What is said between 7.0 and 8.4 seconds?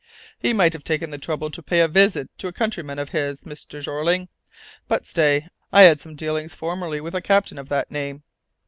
a captain of that name.